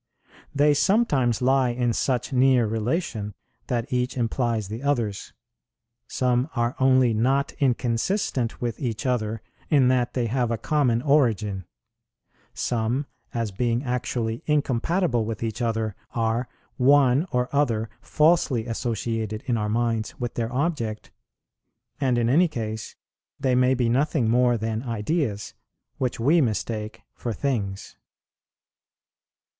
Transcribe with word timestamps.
They 0.55 0.73
sometimes 0.73 1.43
lie 1.43 1.69
in 1.69 1.93
such 1.93 2.33
near 2.33 2.65
relation, 2.65 3.35
that 3.67 3.93
each 3.93 4.17
implies 4.17 4.67
the 4.67 4.81
others; 4.81 5.31
some 6.07 6.49
are 6.55 6.75
only 6.79 7.13
not 7.13 7.53
inconsistent 7.59 8.59
with 8.59 8.79
each 8.79 9.05
other, 9.05 9.43
in 9.69 9.89
that 9.89 10.15
they 10.15 10.25
have 10.25 10.49
a 10.49 10.57
common 10.57 11.03
origin: 11.03 11.65
some, 12.55 13.05
as 13.31 13.51
being 13.51 13.83
actually 13.83 14.41
incompatible 14.47 15.23
with 15.23 15.43
each 15.43 15.61
other, 15.61 15.95
are, 16.15 16.49
one 16.77 17.27
or 17.31 17.47
other, 17.55 17.87
falsely 18.01 18.65
associated 18.65 19.43
in 19.45 19.55
our 19.55 19.69
minds 19.69 20.19
with 20.19 20.33
their 20.33 20.51
object, 20.51 21.11
and 21.99 22.17
in 22.17 22.27
any 22.27 22.47
case 22.47 22.95
they 23.39 23.53
may 23.53 23.75
be 23.75 23.87
nothing 23.87 24.27
more 24.27 24.57
than 24.57 24.81
ideas, 24.81 25.53
which 25.99 26.19
we 26.19 26.41
mistake 26.41 27.01
for 27.13 27.31
things. 27.33 27.97